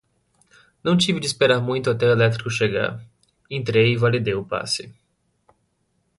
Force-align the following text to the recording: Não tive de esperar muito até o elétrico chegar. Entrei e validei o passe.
Não 0.83 0.97
tive 0.97 1.19
de 1.19 1.27
esperar 1.27 1.61
muito 1.61 1.87
até 1.91 2.07
o 2.07 2.11
elétrico 2.11 2.49
chegar. 2.49 2.99
Entrei 3.51 3.93
e 3.93 3.97
validei 3.97 4.33
o 4.33 4.43
passe. 4.43 4.91